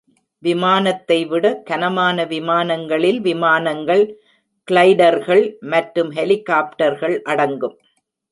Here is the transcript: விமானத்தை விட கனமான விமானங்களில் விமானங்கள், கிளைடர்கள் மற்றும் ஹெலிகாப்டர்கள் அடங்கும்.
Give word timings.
விமானத்தை 0.43 1.17
விட 1.25 1.45
கனமான 1.69 2.25
விமானங்களில் 2.25 3.19
விமானங்கள், 3.19 4.03
கிளைடர்கள் 4.67 5.43
மற்றும் 5.73 6.11
ஹெலிகாப்டர்கள் 6.11 7.15
அடங்கும். 7.25 7.77